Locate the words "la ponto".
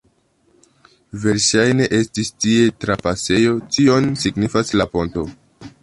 4.83-5.29